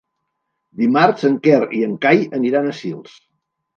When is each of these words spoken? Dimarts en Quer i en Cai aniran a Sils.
Dimarts 0.83 1.27
en 1.29 1.37
Quer 1.45 1.59
i 1.81 1.85
en 1.91 1.95
Cai 2.07 2.25
aniran 2.41 2.71
a 2.73 2.77
Sils. 2.81 3.15